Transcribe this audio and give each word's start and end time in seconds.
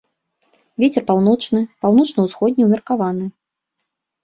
Вецер 0.83 1.03
паўночны, 1.11 1.61
паўночна-ўсходні 1.85 2.61
ўмеркаваны. 2.69 3.25